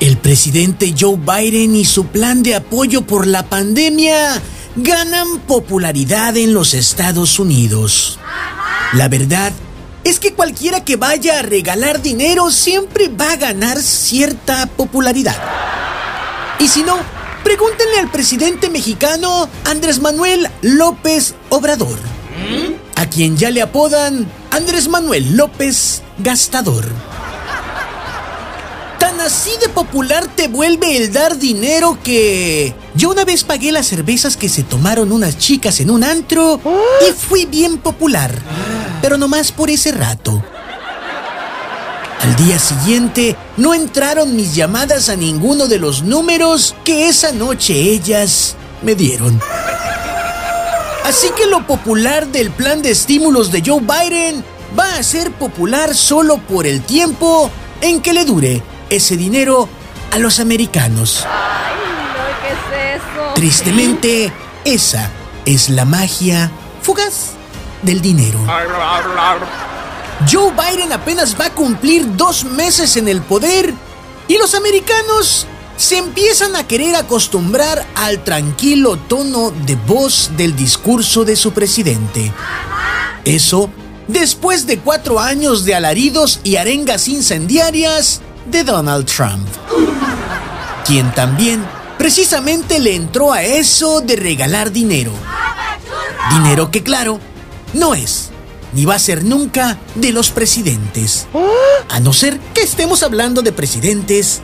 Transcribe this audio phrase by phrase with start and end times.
[0.00, 4.40] El presidente Joe Biden y su plan de apoyo por la pandemia
[4.74, 8.18] ganan popularidad en los Estados Unidos.
[8.94, 9.52] La verdad
[10.02, 15.36] es que cualquiera que vaya a regalar dinero siempre va a ganar cierta popularidad.
[16.58, 16.98] Y si no,
[17.44, 21.98] pregúntenle al presidente mexicano Andrés Manuel López Obrador,
[22.96, 27.09] a quien ya le apodan Andrés Manuel López Gastador.
[29.30, 32.74] Así de popular te vuelve el dar dinero que...
[32.96, 36.60] Yo una vez pagué las cervezas que se tomaron unas chicas en un antro
[37.08, 38.36] y fui bien popular,
[39.00, 40.42] pero nomás por ese rato.
[42.20, 47.74] Al día siguiente no entraron mis llamadas a ninguno de los números que esa noche
[47.74, 49.40] ellas me dieron.
[51.04, 54.44] Así que lo popular del plan de estímulos de Joe Biden
[54.76, 57.48] va a ser popular solo por el tiempo
[57.80, 59.68] en que le dure ese dinero
[60.12, 61.24] a los americanos.
[61.26, 63.34] Ay, no, ¿qué es eso?
[63.34, 64.32] Tristemente,
[64.64, 65.10] esa
[65.44, 66.50] es la magia
[66.82, 67.30] fugaz
[67.82, 68.38] del dinero.
[70.30, 73.72] Joe Biden apenas va a cumplir dos meses en el poder
[74.28, 81.24] y los americanos se empiezan a querer acostumbrar al tranquilo tono de voz del discurso
[81.24, 82.30] de su presidente.
[83.24, 83.70] Eso
[84.06, 89.46] después de cuatro años de alaridos y arengas incendiarias de Donald Trump,
[90.86, 91.64] quien también
[91.98, 95.12] precisamente le entró a eso de regalar dinero.
[96.30, 97.20] Dinero que claro,
[97.74, 98.30] no es
[98.72, 101.26] ni va a ser nunca de los presidentes.
[101.88, 104.42] A no ser que estemos hablando de presidentes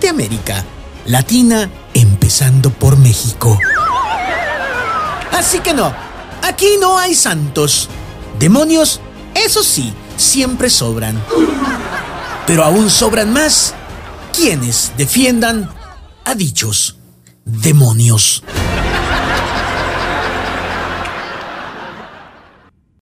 [0.00, 0.64] de América
[1.06, 3.58] Latina, empezando por México.
[5.32, 5.94] Así que no,
[6.42, 7.88] aquí no hay santos.
[8.38, 9.00] Demonios,
[9.34, 11.22] eso sí, siempre sobran.
[12.46, 13.74] Pero aún sobran más
[14.34, 15.70] quienes defiendan
[16.24, 16.96] a dichos
[17.44, 18.42] demonios.